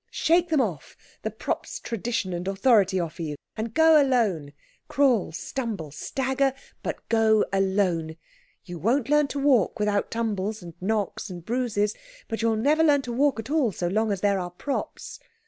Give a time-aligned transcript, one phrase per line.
[0.09, 4.51] "'shake them off, the props tradition and authority offer you, and go alone
[4.87, 8.15] crawl, stumble, stagger, but go alone.
[8.65, 11.93] You won't learn to walk without tumbles, and knocks, and bruises,
[12.27, 15.19] but you'll never learn to walk at all so long as there are props.'